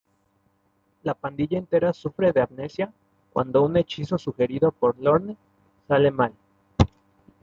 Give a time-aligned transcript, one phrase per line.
[1.03, 2.91] La pandilla entera sufre de amnesia
[3.31, 5.37] cuando un hechizo sugerido por Lorne
[5.87, 6.33] sale mal.